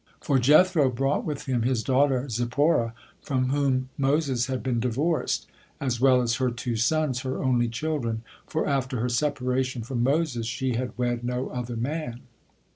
[0.19, 5.45] For Jethro brought with him his daughter Zipporah, from whom Moses had been divorced,
[5.79, 10.47] as well as her two sons, her only children, for after her separation from Moses,
[10.47, 12.21] she had wed no other man.